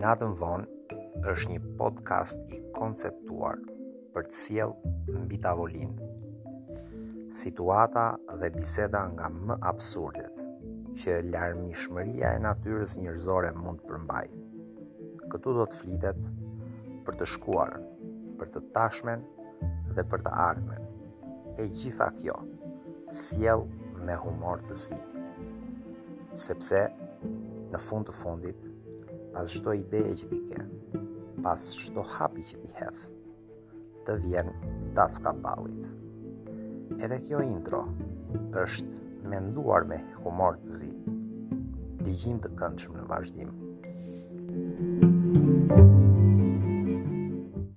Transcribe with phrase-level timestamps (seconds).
[0.00, 3.58] natën vonë është një podcast i konceptuar
[4.14, 4.70] për të sjell
[5.12, 6.08] mbi tavolinë.
[7.36, 8.04] Situata
[8.40, 10.40] dhe biseda nga më absurdet
[11.02, 14.24] që larmishmëria e natyrës njerëzore mund të përmbaj.
[15.34, 16.30] Këtu do të flitet
[17.06, 17.76] për të shkuar,
[18.40, 19.28] për të tashmen
[19.98, 20.88] dhe për të ardhmen.
[21.60, 22.40] E gjitha kjo
[23.26, 23.66] sjell
[24.06, 25.02] me humor të zi.
[26.48, 26.86] Sepse
[27.68, 28.64] në fund të fundit
[29.32, 30.64] pas shto ideje që ti ke,
[31.44, 33.04] pas shto hapi që ti hedh,
[34.08, 34.50] të vjen
[34.98, 35.90] dacka balit.
[37.00, 37.84] Edhe kjo intro
[38.64, 40.90] është menduar me humor të zi,
[42.04, 43.58] digjim të këndshëm në vazhdim.